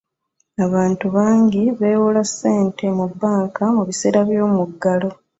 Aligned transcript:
Abantu 0.65 1.05
bangi 1.15 1.61
bewola 1.79 2.21
ssente 2.29 2.85
mu 2.97 3.05
bbanka 3.11 3.63
mu 3.75 3.81
biseera 3.87 4.19
by'omuggalo. 4.29 5.09